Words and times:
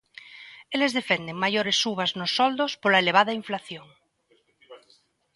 Eles 0.75 0.95
defenden 0.99 1.41
maiores 1.43 1.77
subas 1.83 2.11
nos 2.19 2.31
soldos 2.39 2.71
pola 2.81 3.01
elevada 3.03 3.37
inflación. 3.41 3.87